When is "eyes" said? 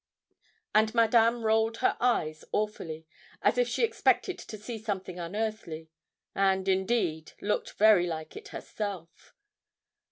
2.01-2.43